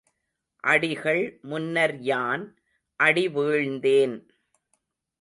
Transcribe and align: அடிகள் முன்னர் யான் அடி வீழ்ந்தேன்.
அடிகள் 0.63 1.21
முன்னர் 1.41 1.95
யான் 2.01 2.45
அடி 2.99 3.27
வீழ்ந்தேன். 3.27 4.15